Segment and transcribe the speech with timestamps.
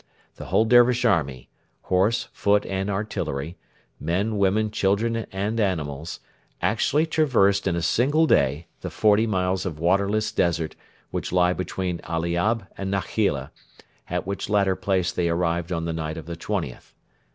[0.37, 1.47] The whole Dervish army
[1.83, 3.55] horse, foot, and artillery,
[3.99, 6.21] men, women, children, and animals
[6.59, 10.75] actually traversed in a single day the forty miles of waterless desert
[11.11, 13.51] which lie between Aliab and Nakheila,
[14.09, 16.95] at which latter place they arrived on the night of the 20th.